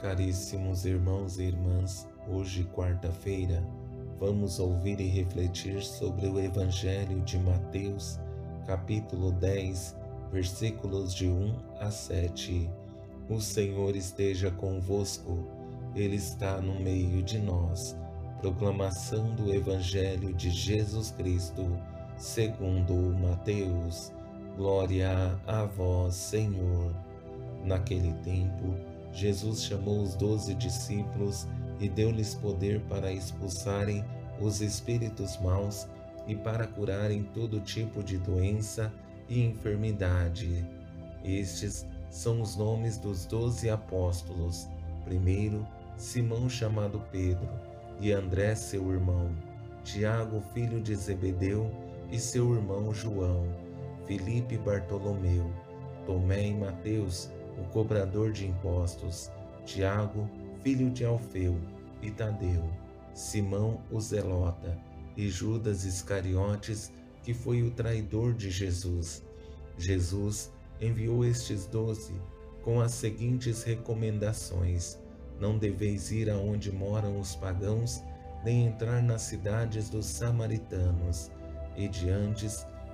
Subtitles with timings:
[0.00, 3.66] Caríssimos irmãos e irmãs, hoje, quarta-feira,
[4.16, 8.20] vamos ouvir e refletir sobre o Evangelho de Mateus,
[8.64, 9.96] capítulo 10,
[10.30, 12.70] versículos de 1 a 7.
[13.28, 15.44] O Senhor esteja convosco,
[15.96, 17.96] Ele está no meio de nós.
[18.40, 21.76] Proclamação do Evangelho de Jesus Cristo,
[22.16, 24.12] segundo Mateus.
[24.56, 26.94] Glória a vós, Senhor.
[27.64, 28.76] Naquele tempo,
[29.18, 31.48] Jesus chamou os doze discípulos
[31.80, 34.04] e deu-lhes poder para expulsarem
[34.40, 35.88] os espíritos maus
[36.28, 38.92] e para curarem todo tipo de doença
[39.28, 40.64] e enfermidade.
[41.24, 44.68] Estes são os nomes dos doze apóstolos.
[45.04, 47.48] Primeiro, Simão chamado Pedro,
[48.00, 49.32] e André seu irmão,
[49.82, 51.68] Tiago filho de Zebedeu
[52.08, 53.48] e seu irmão João,
[54.06, 55.52] Filipe e Bartolomeu,
[56.06, 59.30] Tomé e Mateus, o cobrador de impostos,
[59.64, 60.28] Tiago,
[60.62, 61.56] filho de Alfeu,
[62.00, 62.64] e Tadeu,
[63.14, 64.78] Simão o Zelota,
[65.16, 69.22] e Judas Iscariotes, que foi o traidor de Jesus.
[69.76, 72.14] Jesus enviou estes doze
[72.62, 74.98] com as seguintes recomendações:
[75.40, 78.02] Não deveis ir aonde moram os pagãos,
[78.44, 81.30] nem entrar nas cidades dos samaritanos,
[81.76, 82.46] e diante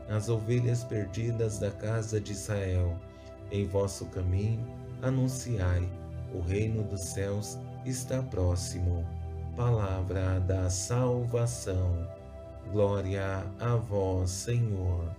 [0.08, 2.98] as ovelhas perdidas da casa de Israel.
[3.50, 4.66] Em vosso caminho
[5.02, 5.88] anunciai:
[6.34, 9.06] o reino dos céus está próximo.
[9.56, 12.08] Palavra da salvação.
[12.72, 15.14] Glória a vós, Senhor.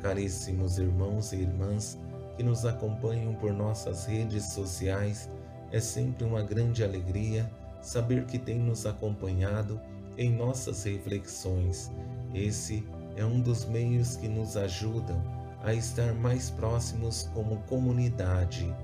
[0.00, 1.98] Caríssimos irmãos e irmãs
[2.36, 5.28] que nos acompanham por nossas redes sociais,
[5.72, 9.80] é sempre uma grande alegria saber que tem nos acompanhado
[10.18, 11.90] em nossas reflexões.
[12.34, 15.20] Esse é um dos meios que nos ajudam
[15.62, 18.74] a estar mais próximos como comunidade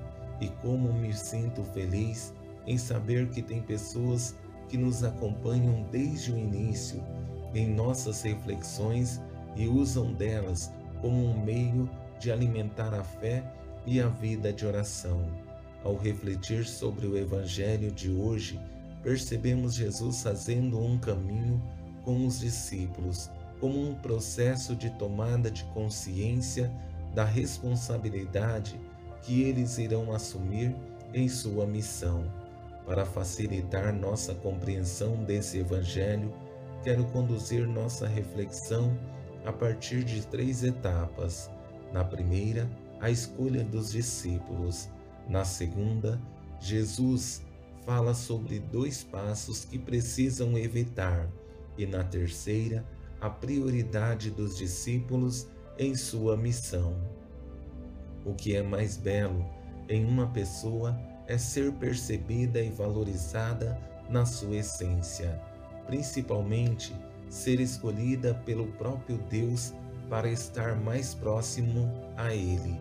[0.41, 2.33] e como me sinto feliz
[2.67, 4.37] em saber que tem pessoas
[4.69, 7.03] que nos acompanham desde o início
[7.55, 9.21] em nossas reflexões
[9.57, 11.89] e usam delas como um meio
[12.19, 13.45] de alimentar a fé
[13.87, 15.27] e a vida de oração.
[15.85, 18.59] Ao refletir sobre o Evangelho de hoje,
[19.03, 21.61] percebemos Jesus fazendo um caminho
[22.05, 23.31] com os discípulos
[23.63, 26.69] como um processo de tomada de consciência
[27.15, 28.77] da responsabilidade
[29.23, 30.75] que eles irão assumir
[31.15, 32.25] em sua missão.
[32.85, 36.35] Para facilitar nossa compreensão desse Evangelho,
[36.83, 38.99] quero conduzir nossa reflexão
[39.45, 41.49] a partir de três etapas.
[41.93, 42.69] Na primeira,
[43.01, 44.89] a escolha dos discípulos.
[45.29, 46.21] Na segunda,
[46.59, 47.43] Jesus
[47.87, 51.29] fala sobre dois passos que precisam evitar.
[51.79, 52.85] E na terceira,
[53.23, 55.47] a prioridade dos discípulos
[55.79, 56.97] em sua missão.
[58.27, 59.49] O que é mais belo
[59.89, 63.79] em uma pessoa é ser percebida e valorizada
[64.11, 65.41] na sua essência,
[65.87, 66.93] principalmente
[67.31, 69.73] ser escolhida pelo próprio Deus
[70.11, 72.77] para estar mais próximo a Ele.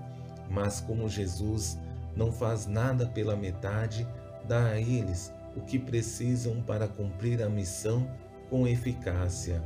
[0.50, 1.78] Mas como Jesus
[2.16, 4.08] não faz nada pela metade,
[4.48, 8.10] dá a eles o que precisam para cumprir a missão
[8.50, 9.62] com eficácia.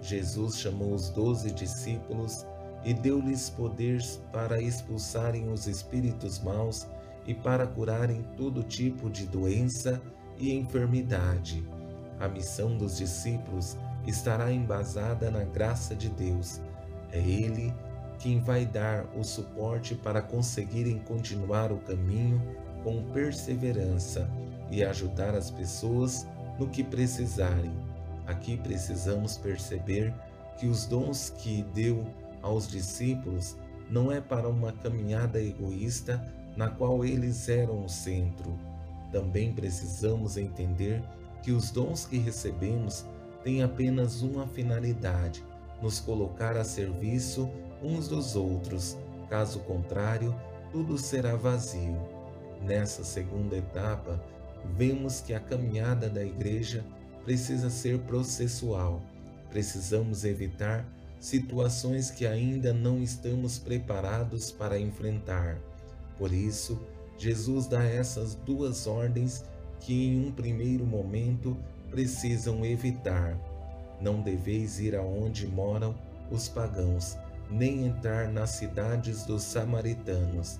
[0.00, 2.46] Jesus chamou os doze discípulos
[2.84, 6.86] e deu-lhes poderes para expulsarem os espíritos maus
[7.26, 10.00] e para curarem todo tipo de doença
[10.38, 11.66] e enfermidade.
[12.20, 13.76] A missão dos discípulos
[14.06, 16.60] estará embasada na graça de Deus.
[17.12, 17.74] É Ele
[18.18, 22.42] quem vai dar o suporte para conseguirem continuar o caminho
[22.82, 24.28] com perseverança
[24.70, 26.26] e ajudar as pessoas
[26.58, 27.87] no que precisarem
[28.28, 30.14] Aqui precisamos perceber
[30.58, 32.06] que os dons que deu
[32.42, 33.56] aos discípulos
[33.90, 36.22] não é para uma caminhada egoísta
[36.54, 38.54] na qual eles eram o centro.
[39.10, 41.02] Também precisamos entender
[41.42, 43.06] que os dons que recebemos
[43.42, 45.42] têm apenas uma finalidade:
[45.80, 47.48] nos colocar a serviço
[47.82, 48.98] uns dos outros.
[49.30, 50.34] Caso contrário,
[50.70, 51.96] tudo será vazio.
[52.60, 54.22] Nessa segunda etapa,
[54.76, 56.84] vemos que a caminhada da igreja
[57.28, 59.02] precisa ser processual.
[59.50, 60.82] Precisamos evitar
[61.20, 65.58] situações que ainda não estamos preparados para enfrentar.
[66.16, 66.80] Por isso,
[67.18, 69.44] Jesus dá essas duas ordens
[69.78, 71.54] que, em um primeiro momento,
[71.90, 73.38] precisam evitar.
[74.00, 75.94] Não deveis ir aonde moram
[76.30, 77.14] os pagãos,
[77.50, 80.58] nem entrar nas cidades dos samaritanos.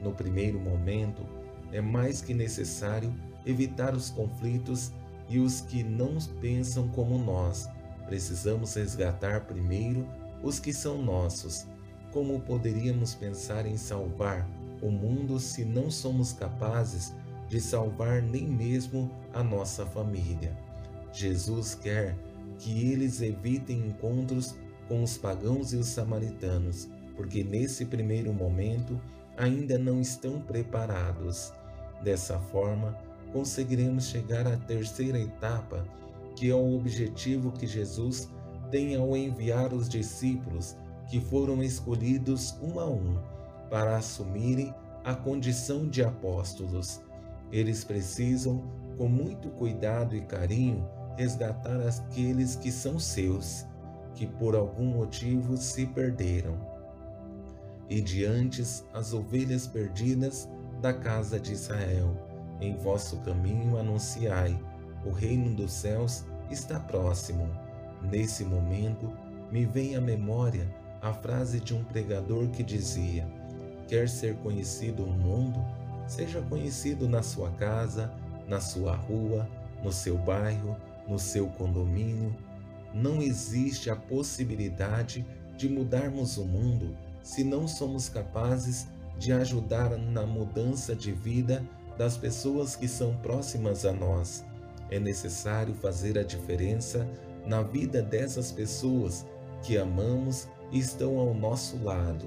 [0.00, 1.26] No primeiro momento,
[1.72, 3.14] é mais que necessário
[3.44, 4.92] evitar os conflitos
[5.28, 7.68] e os que não pensam como nós.
[8.06, 10.06] Precisamos resgatar primeiro
[10.42, 11.66] os que são nossos.
[12.12, 14.48] Como poderíamos pensar em salvar
[14.80, 17.14] o mundo se não somos capazes
[17.48, 20.56] de salvar nem mesmo a nossa família.
[21.12, 22.16] Jesus quer
[22.58, 24.54] que eles evitem encontros
[24.88, 29.00] com os pagãos e os samaritanos, porque nesse primeiro momento
[29.36, 31.52] ainda não estão preparados.
[32.02, 32.96] Dessa forma,
[33.36, 35.84] conseguiremos chegar à terceira etapa,
[36.34, 38.30] que é o objetivo que Jesus
[38.70, 40.74] tem ao enviar os discípulos
[41.06, 43.18] que foram escolhidos um a um
[43.68, 44.74] para assumirem
[45.04, 47.02] a condição de apóstolos.
[47.52, 48.64] Eles precisam,
[48.96, 50.88] com muito cuidado e carinho,
[51.18, 53.66] resgatar aqueles que são seus,
[54.14, 56.58] que por algum motivo se perderam.
[57.86, 58.62] E diante
[58.94, 60.48] as ovelhas perdidas
[60.80, 62.25] da casa de Israel,
[62.60, 64.58] em vosso caminho anunciai:
[65.04, 67.48] o reino dos céus está próximo.
[68.02, 69.12] Nesse momento,
[69.50, 70.68] me vem à memória
[71.00, 73.26] a frase de um pregador que dizia:
[73.88, 75.64] Quer ser conhecido no mundo?
[76.06, 78.12] Seja conhecido na sua casa,
[78.48, 79.48] na sua rua,
[79.82, 80.76] no seu bairro,
[81.08, 82.34] no seu condomínio.
[82.94, 85.26] Não existe a possibilidade
[85.56, 88.86] de mudarmos o mundo se não somos capazes
[89.18, 91.64] de ajudar na mudança de vida
[91.96, 94.44] das pessoas que são próximas a nós.
[94.90, 97.08] É necessário fazer a diferença
[97.46, 99.26] na vida dessas pessoas
[99.62, 102.26] que amamos e estão ao nosso lado.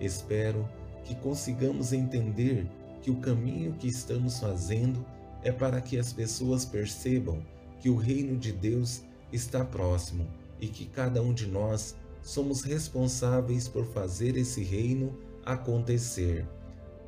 [0.00, 0.68] Espero
[1.04, 2.66] que consigamos entender
[3.02, 5.04] que o caminho que estamos fazendo
[5.42, 7.42] é para que as pessoas percebam
[7.80, 9.02] que o reino de Deus
[9.32, 10.26] está próximo
[10.60, 16.46] e que cada um de nós somos responsáveis por fazer esse reino acontecer.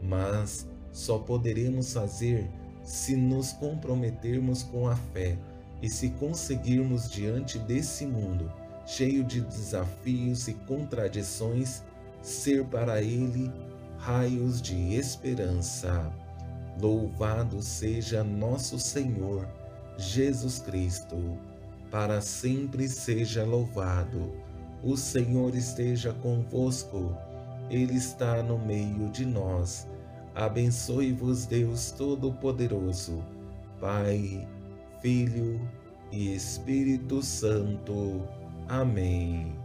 [0.03, 2.49] Mas só poderemos fazer
[2.85, 5.37] se nos comprometermos com a fé
[5.81, 8.51] e se conseguirmos diante desse mundo
[8.87, 11.83] cheio de desafios e contradições
[12.21, 13.51] ser para ele
[13.99, 16.13] raios de esperança.
[16.81, 19.47] Louvado seja nosso Senhor
[19.97, 21.39] Jesus Cristo,
[21.91, 24.33] para sempre seja louvado.
[24.83, 27.17] O Senhor esteja convosco,
[27.71, 29.87] Ele está no meio de nós.
[30.35, 33.23] Abençoe-vos, Deus Todo-Poderoso,
[33.81, 34.49] Pai,
[35.01, 35.61] Filho
[36.11, 38.23] e Espírito Santo.
[38.69, 39.62] Amém.